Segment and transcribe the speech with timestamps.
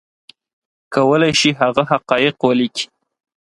[0.93, 2.85] کولی شي هغه حقایق ولیکي